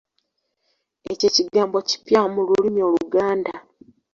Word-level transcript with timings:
Ekyo 1.11 1.25
ekigambo 1.31 1.77
kipya 1.87 2.21
mu 2.33 2.41
lulimi 2.47 2.81
Oluganda. 2.89 3.53